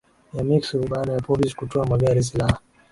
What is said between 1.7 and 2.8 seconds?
magari silaha